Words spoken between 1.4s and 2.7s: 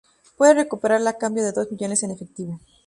de dos millones en efectivo"".